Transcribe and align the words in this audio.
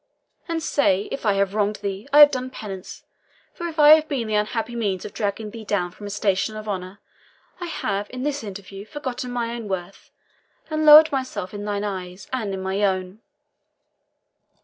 and 0.47 0.63
say, 0.63 1.07
if 1.11 1.27
I 1.27 1.33
have 1.33 1.53
wronged 1.53 1.75
thee, 1.83 2.07
I 2.11 2.21
have 2.21 2.31
done 2.31 2.49
penance; 2.49 3.03
for 3.53 3.67
if 3.67 3.77
I 3.77 3.89
have 3.89 4.07
been 4.09 4.25
the 4.27 4.33
unhappy 4.33 4.75
means 4.75 5.05
of 5.05 5.13
dragging 5.13 5.51
thee 5.51 5.63
down 5.63 5.91
from 5.91 6.07
a 6.07 6.09
station 6.09 6.55
of 6.57 6.67
honour, 6.67 6.99
I 7.59 7.67
have, 7.67 8.07
in 8.09 8.23
this 8.23 8.43
interview, 8.43 8.83
forgotten 8.83 9.29
my 9.29 9.53
own 9.53 9.67
worth, 9.67 10.09
and 10.71 10.87
lowered 10.87 11.11
myself 11.11 11.53
in 11.53 11.65
thy 11.65 11.79
eyes 11.83 12.27
and 12.33 12.51
in 12.51 12.63
my 12.63 12.81
own." 12.81 13.19